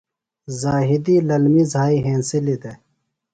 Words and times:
ذاہدی 0.61 1.15
للمیۡ 1.27 1.67
زھائی 1.71 1.97
ہنسِلیۡ 2.05 2.59
دےۡ۔ 2.61 2.77